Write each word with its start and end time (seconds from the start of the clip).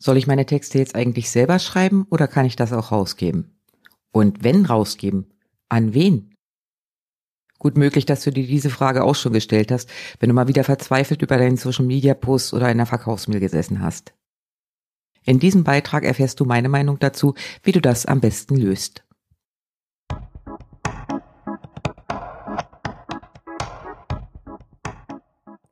Soll 0.00 0.16
ich 0.16 0.28
meine 0.28 0.46
Texte 0.46 0.78
jetzt 0.78 0.94
eigentlich 0.94 1.28
selber 1.30 1.58
schreiben 1.58 2.06
oder 2.10 2.28
kann 2.28 2.46
ich 2.46 2.54
das 2.54 2.72
auch 2.72 2.92
rausgeben? 2.92 3.58
Und 4.12 4.44
wenn 4.44 4.64
rausgeben, 4.64 5.34
an 5.68 5.92
wen? 5.92 6.34
Gut 7.58 7.76
möglich, 7.76 8.06
dass 8.06 8.22
du 8.22 8.30
dir 8.30 8.46
diese 8.46 8.70
Frage 8.70 9.02
auch 9.02 9.16
schon 9.16 9.32
gestellt 9.32 9.72
hast, 9.72 9.90
wenn 10.20 10.28
du 10.28 10.34
mal 10.34 10.46
wieder 10.46 10.62
verzweifelt 10.62 11.22
über 11.22 11.36
deinen 11.36 11.56
Social 11.56 11.84
Media 11.84 12.14
Post 12.14 12.54
oder 12.54 12.66
einer 12.66 12.86
Verkaufsmail 12.86 13.40
gesessen 13.40 13.82
hast. 13.82 14.14
In 15.24 15.40
diesem 15.40 15.64
Beitrag 15.64 16.04
erfährst 16.04 16.38
du 16.38 16.44
meine 16.44 16.68
Meinung 16.68 17.00
dazu, 17.00 17.34
wie 17.64 17.72
du 17.72 17.80
das 17.80 18.06
am 18.06 18.20
besten 18.20 18.56
löst. 18.56 19.04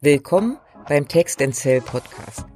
Willkommen 0.00 0.58
beim 0.88 1.06
Text 1.06 1.40
Cell 1.52 1.80
Podcast. 1.80 2.55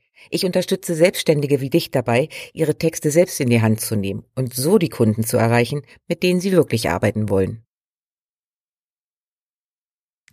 Ich 0.29 0.45
unterstütze 0.45 0.95
Selbstständige 0.95 1.61
wie 1.61 1.69
dich 1.69 1.91
dabei, 1.91 2.29
ihre 2.53 2.77
Texte 2.77 3.11
selbst 3.11 3.39
in 3.39 3.49
die 3.49 3.61
Hand 3.61 3.81
zu 3.81 3.95
nehmen 3.95 4.23
und 4.35 4.53
so 4.53 4.77
die 4.77 4.89
Kunden 4.89 5.23
zu 5.23 5.37
erreichen, 5.37 5.81
mit 6.07 6.23
denen 6.23 6.39
sie 6.39 6.51
wirklich 6.51 6.89
arbeiten 6.89 7.29
wollen. 7.29 7.63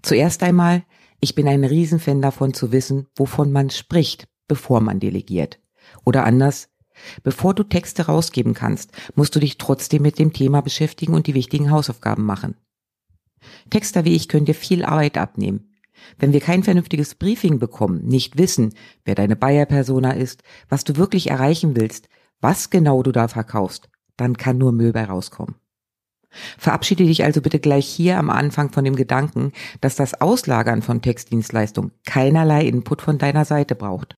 Zuerst 0.02 0.42
einmal, 0.42 0.84
ich 1.20 1.34
bin 1.34 1.48
ein 1.48 1.64
Riesenfan 1.64 2.22
davon 2.22 2.54
zu 2.54 2.70
wissen, 2.70 3.08
wovon 3.16 3.50
man 3.50 3.70
spricht, 3.70 4.28
bevor 4.46 4.80
man 4.80 5.00
delegiert. 5.00 5.60
Oder 6.04 6.24
anders, 6.24 6.68
bevor 7.22 7.54
du 7.54 7.64
Texte 7.64 8.06
rausgeben 8.06 8.54
kannst, 8.54 8.92
musst 9.16 9.34
du 9.34 9.40
dich 9.40 9.58
trotzdem 9.58 10.02
mit 10.02 10.18
dem 10.18 10.32
Thema 10.32 10.60
beschäftigen 10.60 11.14
und 11.14 11.26
die 11.26 11.34
wichtigen 11.34 11.70
Hausaufgaben 11.70 12.24
machen. 12.24 12.56
Texter 13.70 14.04
wie 14.04 14.14
ich 14.14 14.28
können 14.28 14.46
dir 14.46 14.54
viel 14.54 14.84
Arbeit 14.84 15.18
abnehmen. 15.18 15.67
Wenn 16.18 16.32
wir 16.32 16.40
kein 16.40 16.62
vernünftiges 16.62 17.14
Briefing 17.14 17.58
bekommen, 17.58 18.04
nicht 18.04 18.38
wissen, 18.38 18.74
wer 19.04 19.14
deine 19.14 19.36
Buyer-Persona 19.36 20.12
ist, 20.12 20.42
was 20.68 20.84
du 20.84 20.96
wirklich 20.96 21.30
erreichen 21.30 21.76
willst, 21.76 22.08
was 22.40 22.70
genau 22.70 23.02
du 23.02 23.12
da 23.12 23.28
verkaufst, 23.28 23.88
dann 24.16 24.36
kann 24.36 24.58
nur 24.58 24.72
Müll 24.72 24.92
bei 24.92 25.04
rauskommen. 25.04 25.56
Verabschiede 26.58 27.04
dich 27.04 27.24
also 27.24 27.40
bitte 27.40 27.58
gleich 27.58 27.86
hier 27.86 28.18
am 28.18 28.30
Anfang 28.30 28.70
von 28.70 28.84
dem 28.84 28.96
Gedanken, 28.96 29.52
dass 29.80 29.96
das 29.96 30.20
Auslagern 30.20 30.82
von 30.82 31.00
Textdienstleistungen 31.00 31.92
keinerlei 32.04 32.66
Input 32.66 33.00
von 33.02 33.18
deiner 33.18 33.44
Seite 33.44 33.74
braucht. 33.74 34.14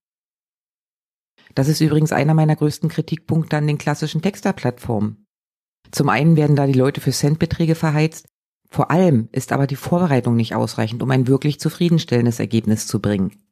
Das 1.55 1.67
ist 1.67 1.81
übrigens 1.81 2.11
einer 2.11 2.33
meiner 2.33 2.55
größten 2.55 2.89
Kritikpunkte 2.89 3.57
an 3.57 3.67
den 3.67 3.77
klassischen 3.77 4.21
Texterplattformen. 4.21 5.25
Zum 5.91 6.09
einen 6.09 6.35
werden 6.37 6.55
da 6.55 6.67
die 6.67 6.73
Leute 6.73 7.01
für 7.01 7.11
Centbeträge 7.11 7.75
verheizt 7.75 8.27
vor 8.71 8.89
allem 8.89 9.27
ist 9.33 9.51
aber 9.51 9.67
die 9.67 9.75
Vorbereitung 9.75 10.37
nicht 10.37 10.55
ausreichend, 10.55 11.03
um 11.03 11.11
ein 11.11 11.27
wirklich 11.27 11.59
zufriedenstellendes 11.59 12.39
Ergebnis 12.39 12.87
zu 12.87 13.01
bringen. 13.01 13.43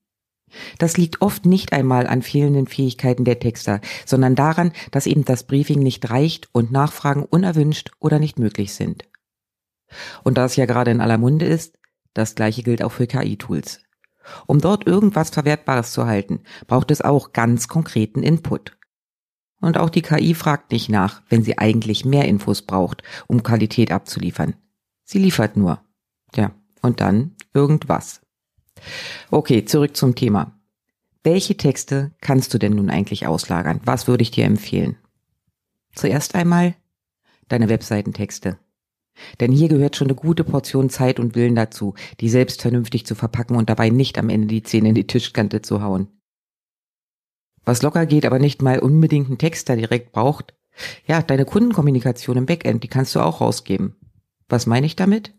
Das 0.78 0.95
liegt 0.95 1.22
oft 1.22 1.45
nicht 1.45 1.73
einmal 1.73 2.08
an 2.08 2.22
fehlenden 2.22 2.67
Fähigkeiten 2.67 3.26
der 3.26 3.38
Texter, 3.38 3.81
sondern 4.06 4.36
daran, 4.36 4.72
dass 4.92 5.08
eben 5.08 5.26
das 5.26 5.44
Briefing 5.44 5.80
nicht 5.80 6.09
reicht 6.09 6.48
und 6.53 6.72
Nachfragen 6.72 7.26
unerwünscht 7.26 7.92
oder 8.00 8.17
nicht 8.17 8.39
möglich 8.39 8.73
sind. 8.73 9.09
Und 10.23 10.38
da 10.38 10.45
es 10.45 10.56
ja 10.56 10.66
gerade 10.66 10.92
in 10.92 11.02
aller 11.02 11.17
Munde 11.17 11.45
ist, 11.45 11.78
das 12.14 12.33
gleiche 12.33 12.64
gilt 12.64 12.82
auch 12.82 12.94
für 12.94 13.05
KI-Tools. 13.05 13.82
Um 14.48 14.61
dort 14.61 14.88
irgendwas 14.88 15.32
Verwertbares 15.32 15.92
zu 15.92 16.05
halten, 16.05 16.44
braucht 16.65 16.92
es 16.92 17.02
auch 17.02 17.33
ganz 17.33 17.67
konkreten 17.67 18.23
Input. 18.23 18.77
Und 19.60 19.77
auch 19.77 19.89
die 19.89 20.02
KI 20.02 20.33
fragt 20.33 20.71
nicht 20.71 20.88
nach, 20.89 21.23
wenn 21.27 21.44
sie 21.44 21.58
eigentlich 21.58 22.05
mehr 22.05 22.26
Infos 22.26 22.61
braucht, 22.61 23.04
um 23.27 23.44
Qualität 23.44 23.92
abzuliefern. 23.92 24.55
Sie 25.11 25.17
liefert 25.17 25.58
nur. 25.58 25.81
Ja, 26.36 26.52
und 26.83 27.02
dann 27.02 27.36
irgendwas. 27.52 28.21
Okay, 29.31 29.65
zurück 29.65 29.97
zum 29.97 30.14
Thema. 30.14 30.61
Welche 31.23 31.58
Texte 31.58 32.11
kannst 32.21 32.53
du 32.53 32.59
denn 32.59 32.75
nun 32.75 32.92
eigentlich 32.92 33.25
auslagern? 33.25 33.81
Was 33.86 34.08
würde 34.08 34.21
ich 34.21 34.30
dir 34.30 34.45
empfehlen? 34.45 34.97
Zuerst 35.95 36.36
einmal 36.36 36.75
deine 37.47 37.70
Webseitentexte. 37.70 38.59
Denn 39.39 39.52
hier 39.52 39.67
gehört 39.67 39.95
schon 39.95 40.09
eine 40.09 40.15
gute 40.15 40.43
Portion 40.43 40.92
Zeit 40.92 41.20
und 41.20 41.33
Willen 41.33 41.55
dazu, 41.55 41.95
die 42.20 42.30
selbst 42.30 42.61
vernünftig 42.61 43.08
zu 43.08 43.15
verpacken 43.15 43.55
und 43.55 43.67
dabei 43.67 43.89
nicht 43.89 44.20
am 44.20 44.30
Ende 44.30 44.45
die 44.45 44.61
Zähne 44.61 44.89
in 44.89 44.95
die 44.95 45.08
Tischkante 45.08 45.64
zu 45.64 45.81
hauen. 45.81 46.21
Was 47.65 47.81
locker 47.81 48.05
geht, 48.05 48.27
aber 48.27 48.37
nicht 48.37 48.61
mal 48.61 48.77
unbedingt 48.77 49.30
einen 49.30 49.39
Texter 49.39 49.76
direkt 49.76 50.11
braucht, 50.11 50.53
ja, 51.08 51.23
deine 51.23 51.45
Kundenkommunikation 51.45 52.37
im 52.37 52.45
Backend, 52.45 52.83
die 52.83 52.87
kannst 52.89 53.15
du 53.15 53.21
auch 53.21 53.41
rausgeben. 53.41 53.95
Was 54.49 54.65
meine 54.65 54.86
ich 54.86 54.95
damit? 54.95 55.33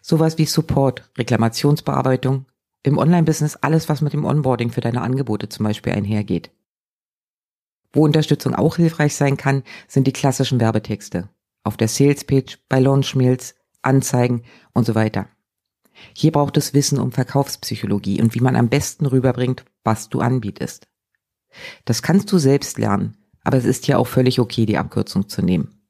Sowas 0.00 0.38
wie 0.38 0.46
Support, 0.46 1.10
Reklamationsbearbeitung, 1.18 2.46
im 2.82 2.98
Online-Business 2.98 3.56
alles, 3.56 3.88
was 3.88 4.02
mit 4.02 4.12
dem 4.12 4.24
Onboarding 4.24 4.70
für 4.70 4.82
deine 4.82 5.00
Angebote 5.00 5.48
zum 5.48 5.64
Beispiel 5.64 5.94
einhergeht. 5.94 6.50
Wo 7.92 8.04
Unterstützung 8.04 8.54
auch 8.54 8.76
hilfreich 8.76 9.14
sein 9.14 9.36
kann, 9.36 9.62
sind 9.88 10.06
die 10.06 10.12
klassischen 10.12 10.60
Werbetexte. 10.60 11.28
Auf 11.62 11.76
der 11.76 11.88
Sales-Page, 11.88 12.58
bei 12.68 12.80
Launch-Mails, 12.80 13.54
Anzeigen 13.82 14.42
und 14.72 14.84
so 14.84 14.94
weiter. 14.94 15.28
Hier 16.12 16.32
braucht 16.32 16.56
es 16.56 16.74
Wissen 16.74 16.98
um 16.98 17.12
Verkaufspsychologie 17.12 18.20
und 18.20 18.34
wie 18.34 18.40
man 18.40 18.56
am 18.56 18.68
besten 18.68 19.06
rüberbringt, 19.06 19.64
was 19.84 20.08
du 20.08 20.20
anbietest. 20.20 20.88
Das 21.84 22.02
kannst 22.02 22.32
du 22.32 22.38
selbst 22.38 22.78
lernen, 22.78 23.16
aber 23.44 23.58
es 23.58 23.64
ist 23.64 23.86
ja 23.86 23.96
auch 23.96 24.06
völlig 24.08 24.40
okay, 24.40 24.66
die 24.66 24.76
Abkürzung 24.76 25.28
zu 25.28 25.40
nehmen. 25.40 25.83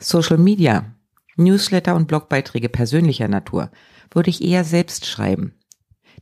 Social 0.00 0.38
Media, 0.38 0.94
Newsletter 1.36 1.94
und 1.94 2.06
Blogbeiträge 2.08 2.68
persönlicher 2.68 3.28
Natur 3.28 3.70
würde 4.10 4.30
ich 4.30 4.42
eher 4.42 4.64
selbst 4.64 5.06
schreiben. 5.06 5.54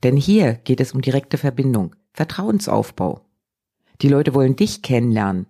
Denn 0.03 0.17
hier 0.17 0.55
geht 0.55 0.81
es 0.81 0.93
um 0.93 1.03
direkte 1.03 1.39
Verbindung, 1.39 1.95
Vertrauensaufbau. 2.13 3.27
Die 4.01 4.09
Leute 4.09 4.35
wollen 4.35 4.57
dich 4.57 4.83
kennenlernen, 4.83 5.47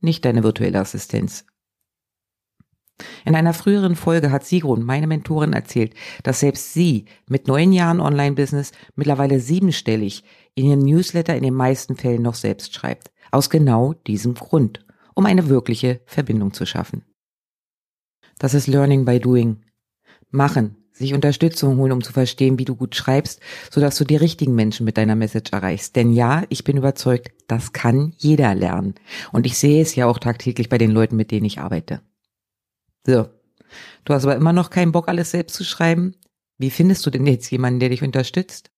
nicht 0.00 0.24
deine 0.24 0.42
virtuelle 0.42 0.80
Assistenz. 0.80 1.44
In 3.24 3.34
einer 3.34 3.52
früheren 3.52 3.96
Folge 3.96 4.30
hat 4.30 4.46
Sigrun, 4.46 4.82
meine 4.82 5.06
Mentorin, 5.06 5.52
erzählt, 5.52 5.94
dass 6.22 6.40
selbst 6.40 6.72
sie 6.72 7.06
mit 7.28 7.46
neun 7.46 7.72
Jahren 7.72 8.00
Online-Business 8.00 8.72
mittlerweile 8.94 9.40
siebenstellig 9.40 10.24
in 10.54 10.66
ihren 10.66 10.80
Newsletter 10.80 11.36
in 11.36 11.42
den 11.42 11.54
meisten 11.54 11.96
Fällen 11.96 12.22
noch 12.22 12.34
selbst 12.34 12.74
schreibt. 12.74 13.10
Aus 13.32 13.50
genau 13.50 13.92
diesem 13.92 14.34
Grund, 14.34 14.86
um 15.14 15.26
eine 15.26 15.48
wirkliche 15.48 16.00
Verbindung 16.06 16.54
zu 16.54 16.64
schaffen. 16.64 17.04
Das 18.38 18.54
ist 18.54 18.66
Learning 18.66 19.04
by 19.04 19.20
Doing. 19.20 19.62
Machen, 20.30 20.76
sich 20.92 21.14
Unterstützung 21.14 21.76
holen, 21.76 21.92
um 21.92 22.02
zu 22.02 22.12
verstehen, 22.12 22.58
wie 22.58 22.64
du 22.64 22.74
gut 22.74 22.94
schreibst, 22.94 23.40
sodass 23.70 23.96
du 23.96 24.04
die 24.04 24.16
richtigen 24.16 24.54
Menschen 24.54 24.84
mit 24.84 24.96
deiner 24.96 25.14
Message 25.14 25.52
erreichst. 25.52 25.96
Denn 25.96 26.12
ja, 26.12 26.44
ich 26.48 26.64
bin 26.64 26.76
überzeugt, 26.76 27.32
das 27.48 27.72
kann 27.72 28.12
jeder 28.18 28.54
lernen. 28.54 28.94
Und 29.32 29.46
ich 29.46 29.56
sehe 29.58 29.82
es 29.82 29.94
ja 29.94 30.06
auch 30.06 30.18
tagtäglich 30.18 30.68
bei 30.68 30.78
den 30.78 30.90
Leuten, 30.90 31.16
mit 31.16 31.30
denen 31.30 31.46
ich 31.46 31.60
arbeite. 31.60 32.00
So. 33.06 33.28
Du 34.04 34.14
hast 34.14 34.24
aber 34.24 34.36
immer 34.36 34.52
noch 34.52 34.70
keinen 34.70 34.92
Bock, 34.92 35.08
alles 35.08 35.32
selbst 35.32 35.54
zu 35.54 35.64
schreiben? 35.64 36.14
Wie 36.58 36.70
findest 36.70 37.04
du 37.04 37.10
denn 37.10 37.26
jetzt 37.26 37.50
jemanden, 37.50 37.80
der 37.80 37.90
dich 37.90 38.02
unterstützt? 38.02 38.70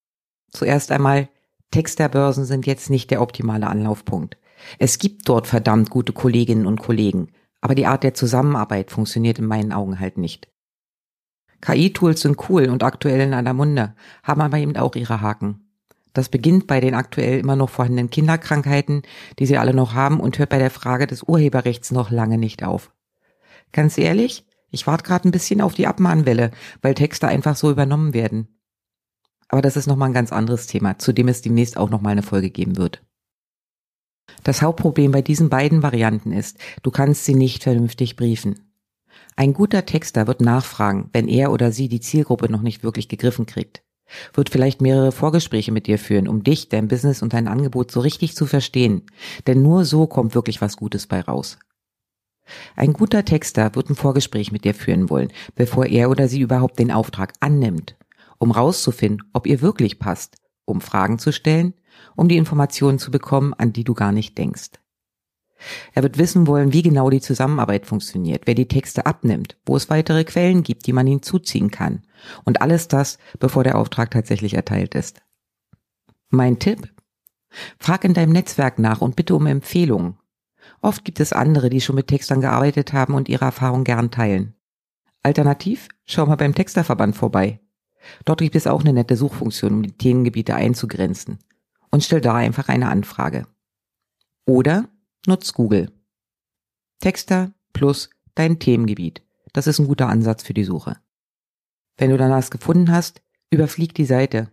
Zuerst 0.50 0.90
einmal, 0.90 1.28
Texterbörsen 1.70 2.44
sind 2.44 2.66
jetzt 2.66 2.90
nicht 2.90 3.10
der 3.10 3.20
optimale 3.20 3.66
Anlaufpunkt. 3.66 4.38
Es 4.78 4.98
gibt 4.98 5.28
dort 5.28 5.46
verdammt 5.46 5.90
gute 5.90 6.12
Kolleginnen 6.12 6.66
und 6.66 6.80
Kollegen. 6.80 7.28
Aber 7.60 7.74
die 7.74 7.86
Art 7.86 8.04
der 8.04 8.14
Zusammenarbeit 8.14 8.90
funktioniert 8.90 9.38
in 9.38 9.46
meinen 9.46 9.72
Augen 9.72 9.98
halt 9.98 10.18
nicht. 10.18 10.48
KI-Tools 11.60 12.20
sind 12.20 12.48
cool 12.48 12.68
und 12.68 12.82
aktuell 12.82 13.20
in 13.20 13.34
aller 13.34 13.52
Munde, 13.52 13.94
haben 14.22 14.40
aber 14.40 14.58
eben 14.58 14.76
auch 14.76 14.94
ihre 14.94 15.20
Haken. 15.20 15.68
Das 16.12 16.28
beginnt 16.28 16.66
bei 16.66 16.80
den 16.80 16.94
aktuell 16.94 17.38
immer 17.38 17.56
noch 17.56 17.70
vorhandenen 17.70 18.10
Kinderkrankheiten, 18.10 19.02
die 19.38 19.46
sie 19.46 19.58
alle 19.58 19.74
noch 19.74 19.94
haben 19.94 20.20
und 20.20 20.38
hört 20.38 20.50
bei 20.50 20.58
der 20.58 20.70
Frage 20.70 21.06
des 21.06 21.22
Urheberrechts 21.22 21.90
noch 21.90 22.10
lange 22.10 22.38
nicht 22.38 22.64
auf. 22.64 22.92
Ganz 23.72 23.98
ehrlich, 23.98 24.46
ich 24.70 24.86
warte 24.86 25.04
gerade 25.04 25.28
ein 25.28 25.32
bisschen 25.32 25.60
auf 25.60 25.74
die 25.74 25.86
Abmahnwelle, 25.86 26.50
weil 26.82 26.94
Texte 26.94 27.28
einfach 27.28 27.56
so 27.56 27.70
übernommen 27.70 28.14
werden. 28.14 28.48
Aber 29.48 29.62
das 29.62 29.76
ist 29.76 29.86
nochmal 29.86 30.10
ein 30.10 30.14
ganz 30.14 30.32
anderes 30.32 30.66
Thema, 30.66 30.98
zu 30.98 31.12
dem 31.12 31.28
es 31.28 31.42
demnächst 31.42 31.76
auch 31.76 31.90
nochmal 31.90 32.12
eine 32.12 32.22
Folge 32.22 32.50
geben 32.50 32.76
wird. 32.76 33.02
Das 34.44 34.62
Hauptproblem 34.62 35.12
bei 35.12 35.22
diesen 35.22 35.48
beiden 35.48 35.82
Varianten 35.82 36.32
ist, 36.32 36.58
du 36.82 36.90
kannst 36.90 37.24
sie 37.24 37.34
nicht 37.34 37.62
vernünftig 37.62 38.16
briefen. 38.16 38.68
Ein 39.36 39.52
guter 39.52 39.86
Texter 39.86 40.26
wird 40.26 40.40
nachfragen, 40.40 41.10
wenn 41.12 41.28
er 41.28 41.52
oder 41.52 41.70
sie 41.70 41.88
die 41.88 42.00
Zielgruppe 42.00 42.50
noch 42.50 42.62
nicht 42.62 42.82
wirklich 42.82 43.08
gegriffen 43.08 43.46
kriegt. 43.46 43.82
wird 44.32 44.48
vielleicht 44.48 44.80
mehrere 44.80 45.12
Vorgespräche 45.12 45.70
mit 45.70 45.86
dir 45.86 45.98
führen, 45.98 46.28
um 46.28 46.42
dich, 46.42 46.70
dein 46.70 46.88
Business 46.88 47.20
und 47.22 47.34
dein 47.34 47.46
Angebot 47.46 47.90
so 47.90 48.00
richtig 48.00 48.34
zu 48.34 48.46
verstehen. 48.46 49.02
Denn 49.46 49.62
nur 49.62 49.84
so 49.84 50.06
kommt 50.06 50.34
wirklich 50.34 50.62
was 50.62 50.76
Gutes 50.76 51.06
bei 51.06 51.20
raus. 51.20 51.58
Ein 52.74 52.94
guter 52.94 53.24
Texter 53.24 53.74
wird 53.74 53.90
ein 53.90 53.96
Vorgespräch 53.96 54.50
mit 54.50 54.64
dir 54.64 54.74
führen 54.74 55.10
wollen, 55.10 55.32
bevor 55.54 55.86
er 55.86 56.10
oder 56.10 56.28
sie 56.28 56.40
überhaupt 56.40 56.78
den 56.78 56.90
Auftrag 56.90 57.34
annimmt, 57.40 57.96
um 58.38 58.50
rauszufinden, 58.50 59.28
ob 59.32 59.46
ihr 59.46 59.60
wirklich 59.60 59.98
passt, 59.98 60.36
um 60.68 60.80
Fragen 60.80 61.18
zu 61.18 61.32
stellen, 61.32 61.74
um 62.16 62.28
die 62.28 62.36
Informationen 62.36 62.98
zu 62.98 63.10
bekommen, 63.10 63.54
an 63.54 63.72
die 63.72 63.84
du 63.84 63.94
gar 63.94 64.12
nicht 64.12 64.36
denkst. 64.38 64.70
Er 65.92 66.02
wird 66.02 66.18
wissen 66.18 66.46
wollen, 66.46 66.72
wie 66.72 66.82
genau 66.82 67.10
die 67.10 67.20
Zusammenarbeit 67.20 67.86
funktioniert, 67.86 68.46
wer 68.46 68.54
die 68.54 68.68
Texte 68.68 69.06
abnimmt, 69.06 69.56
wo 69.66 69.76
es 69.76 69.90
weitere 69.90 70.24
Quellen 70.24 70.62
gibt, 70.62 70.86
die 70.86 70.92
man 70.92 71.06
hinzuziehen 71.06 71.70
kann. 71.70 72.02
Und 72.44 72.62
alles 72.62 72.86
das, 72.88 73.18
bevor 73.40 73.64
der 73.64 73.76
Auftrag 73.76 74.10
tatsächlich 74.10 74.54
erteilt 74.54 74.94
ist. 74.94 75.20
Mein 76.30 76.58
Tipp? 76.58 76.92
Frag 77.78 78.04
in 78.04 78.14
deinem 78.14 78.32
Netzwerk 78.32 78.78
nach 78.78 79.00
und 79.00 79.16
bitte 79.16 79.34
um 79.34 79.46
Empfehlungen. 79.46 80.18
Oft 80.80 81.04
gibt 81.04 81.18
es 81.18 81.32
andere, 81.32 81.70
die 81.70 81.80
schon 81.80 81.96
mit 81.96 82.06
Textern 82.06 82.40
gearbeitet 82.40 82.92
haben 82.92 83.14
und 83.14 83.28
ihre 83.28 83.46
Erfahrung 83.46 83.84
gern 83.84 84.10
teilen. 84.10 84.54
Alternativ, 85.22 85.88
schau 86.04 86.26
mal 86.26 86.36
beim 86.36 86.54
Texterverband 86.54 87.16
vorbei. 87.16 87.60
Dort 88.24 88.40
gibt 88.40 88.56
es 88.56 88.66
auch 88.66 88.80
eine 88.80 88.92
nette 88.92 89.16
Suchfunktion, 89.16 89.72
um 89.72 89.82
die 89.82 89.96
Themengebiete 89.96 90.54
einzugrenzen. 90.54 91.38
Und 91.90 92.04
stell 92.04 92.20
da 92.20 92.34
einfach 92.34 92.68
eine 92.68 92.88
Anfrage. 92.88 93.46
Oder 94.46 94.88
Nutz 95.26 95.52
Google. 95.52 95.90
Texter 97.00 97.52
plus 97.72 98.10
dein 98.34 98.58
Themengebiet. 98.58 99.22
Das 99.52 99.66
ist 99.66 99.78
ein 99.78 99.86
guter 99.86 100.08
Ansatz 100.08 100.42
für 100.42 100.54
die 100.54 100.64
Suche. 100.64 100.96
Wenn 101.96 102.10
du 102.10 102.16
dann 102.16 102.30
was 102.30 102.50
gefunden 102.50 102.92
hast, 102.92 103.22
überflieg 103.50 103.94
die 103.94 104.04
Seite. 104.04 104.50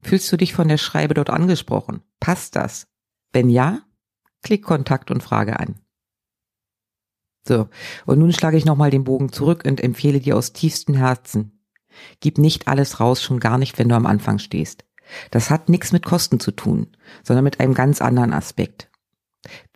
Fühlst 0.00 0.30
du 0.32 0.36
dich 0.36 0.52
von 0.52 0.68
der 0.68 0.78
Schreibe 0.78 1.14
dort 1.14 1.30
angesprochen? 1.30 2.02
Passt 2.20 2.56
das? 2.56 2.88
Wenn 3.32 3.50
ja, 3.50 3.82
klick 4.42 4.64
Kontakt 4.64 5.10
und 5.10 5.22
Frage 5.22 5.58
an. 5.58 5.80
So, 7.46 7.68
und 8.06 8.18
nun 8.18 8.32
schlage 8.32 8.56
ich 8.56 8.64
nochmal 8.64 8.90
den 8.90 9.04
Bogen 9.04 9.32
zurück 9.32 9.64
und 9.66 9.82
empfehle 9.82 10.20
dir 10.20 10.36
aus 10.36 10.52
tiefstem 10.52 10.94
Herzen. 10.94 11.57
Gib 12.20 12.38
nicht 12.38 12.68
alles 12.68 13.00
raus, 13.00 13.22
schon 13.22 13.40
gar 13.40 13.58
nicht, 13.58 13.78
wenn 13.78 13.88
du 13.88 13.94
am 13.94 14.06
Anfang 14.06 14.38
stehst. 14.38 14.84
Das 15.30 15.50
hat 15.50 15.68
nichts 15.68 15.92
mit 15.92 16.04
Kosten 16.04 16.38
zu 16.40 16.52
tun, 16.52 16.88
sondern 17.22 17.44
mit 17.44 17.60
einem 17.60 17.74
ganz 17.74 18.00
anderen 18.00 18.32
Aspekt. 18.32 18.90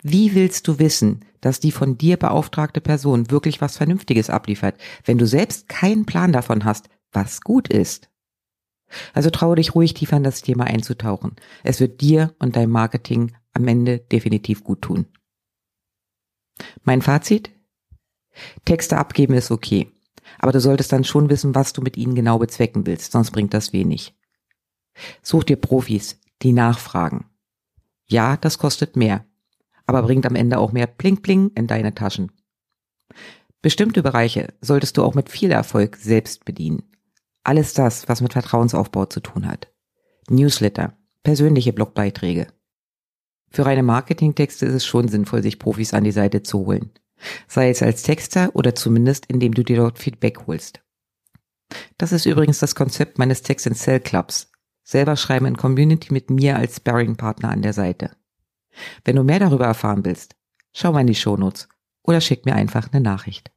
Wie 0.03 0.35
willst 0.35 0.69
du 0.69 0.79
wissen, 0.79 1.25
dass 1.41 1.61
die 1.61 1.73
von 1.73 1.97
dir 1.97 2.17
beauftragte 2.17 2.81
Person 2.81 3.31
wirklich 3.31 3.61
was 3.61 3.77
Vernünftiges 3.77 4.31
abliefert, 4.31 4.79
wenn 5.05 5.19
du 5.19 5.27
selbst 5.27 5.69
keinen 5.69 6.07
Plan 6.07 6.33
davon 6.33 6.65
hast, 6.65 6.89
was 7.13 7.41
gut 7.41 7.69
ist? 7.69 8.11
Also 9.15 9.31
traue 9.31 9.57
dich 9.57 9.75
ruhig 9.75 9.95
tiefer 9.95 10.19
in 10.19 10.25
das 10.25 10.43
Thema 10.43 10.65
einzutauchen. 10.65 11.37
Es 11.63 11.81
wird 11.81 12.01
dir 12.01 12.35
und 12.39 12.57
deinem 12.57 12.73
Marketing 12.73 13.33
am 13.55 13.67
Ende 13.67 13.99
definitiv 13.99 14.65
gut 14.65 14.83
tun. 14.83 15.07
Mein 16.85 17.03
Fazit? 17.03 17.51
Texte 18.65 18.99
abgeben 18.99 19.35
ist 19.35 19.51
okay. 19.51 19.92
Aber 20.39 20.53
du 20.53 20.61
solltest 20.61 20.93
dann 20.93 21.05
schon 21.05 21.31
wissen, 21.31 21.55
was 21.55 21.73
du 21.73 21.83
mit 21.83 21.97
ihnen 21.97 22.15
genau 22.15 22.39
bezwecken 22.39 22.87
willst, 22.87 23.13
sonst 23.13 23.31
bringt 23.31 23.55
das 23.55 23.73
wenig. 23.73 24.15
Such 25.23 25.45
dir 25.45 25.57
Profis, 25.57 26.21
die 26.43 26.53
nachfragen. 26.53 27.27
Ja, 28.07 28.37
das 28.37 28.59
kostet 28.59 28.97
mehr 28.97 29.25
aber 29.87 30.03
bringt 30.03 30.27
am 30.27 30.35
Ende 30.35 30.59
auch 30.59 30.73
mehr 30.73 30.87
Pling 30.87 31.23
Pling 31.23 31.51
in 31.55 31.67
deine 31.67 31.95
Taschen. 31.95 32.33
Bestimmte 33.61 34.03
Bereiche 34.03 34.55
solltest 34.61 34.97
du 34.97 35.05
auch 35.05 35.15
mit 35.15 35.29
viel 35.29 35.51
Erfolg 35.51 35.97
selbst 35.97 36.45
bedienen. 36.45 36.83
Alles 37.45 37.75
das, 37.75 38.09
was 38.09 38.21
mit 38.21 38.33
Vertrauensaufbau 38.33 39.07
zu 39.07 39.21
tun 39.21 39.47
hat. 39.47 39.73
Newsletter, 40.29 40.97
persönliche 41.23 41.73
Blogbeiträge. 41.73 42.47
Für 43.51 43.67
reine 43.67 43.83
Marketingtexte 43.83 44.67
ist 44.67 44.75
es 44.75 44.87
schon 44.87 45.09
sinnvoll, 45.09 45.43
sich 45.43 45.59
Profis 45.59 45.95
an 45.95 46.05
die 46.05 46.13
Seite 46.13 46.43
zu 46.43 46.61
holen. 46.61 46.93
Sei 47.49 47.71
es 47.71 47.83
als 47.83 48.03
Texter 48.03 48.51
oder 48.55 48.75
zumindest, 48.75 49.27
indem 49.27 49.55
du 49.55 49.63
dir 49.63 49.77
dort 49.77 49.99
Feedback 49.99 50.47
holst. 50.47 50.81
Das 51.99 52.13
ist 52.13 52.27
übrigens 52.27 52.59
das 52.59 52.75
Konzept 52.75 53.19
meines 53.19 53.43
Text 53.43 53.67
and 53.67 53.77
Sell 53.77 54.01
Clubs. 54.01 54.51
Selber 54.83 55.17
schreiben 55.17 55.47
in 55.47 55.57
Community 55.57 56.13
mit 56.13 56.31
mir 56.31 56.57
als 56.57 56.77
Sparring-Partner 56.77 57.51
an 57.51 57.63
der 57.63 57.73
Seite. 57.73 58.17
Wenn 59.05 59.17
du 59.17 59.23
mehr 59.23 59.39
darüber 59.39 59.67
erfahren 59.67 60.05
willst, 60.05 60.35
schau 60.73 60.93
mal 60.93 61.01
in 61.01 61.07
die 61.07 61.15
Shownotes 61.15 61.69
oder 62.03 62.21
schick 62.21 62.45
mir 62.45 62.55
einfach 62.55 62.93
eine 62.93 63.01
Nachricht. 63.01 63.53